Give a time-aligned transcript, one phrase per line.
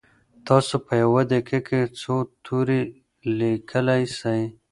[0.47, 2.15] تاسو په یوه دقیقه کي څو
[2.45, 2.81] توري
[3.39, 4.41] لیکلی سئ؟